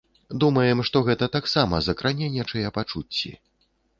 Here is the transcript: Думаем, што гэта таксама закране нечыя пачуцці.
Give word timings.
Думаем, 0.43 0.79
што 0.89 1.01
гэта 1.09 1.27
таксама 1.35 1.83
закране 1.89 2.31
нечыя 2.39 2.73
пачуцці. 2.79 3.35